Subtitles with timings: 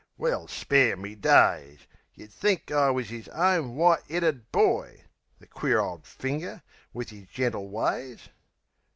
[0.17, 1.81] Well, spare me days!
[2.15, 5.03] Yeh'd think I wus 'is own white 'eaded boy
[5.37, 8.29] The queer ole finger, wiv 'is gentle ways.